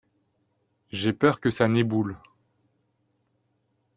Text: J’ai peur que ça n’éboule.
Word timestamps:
J’ai 0.91 1.13
peur 1.13 1.39
que 1.39 1.51
ça 1.51 1.67
n’éboule. 1.67 2.17